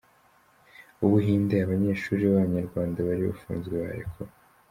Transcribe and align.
U 1.03 1.05
Buhinde 1.11 1.55
Abanyeshuri 1.65 2.21
b’Abanyarwanda 2.31 2.97
bari 3.07 3.23
bafunzwe 3.29 3.75
barekuwe 3.83 4.31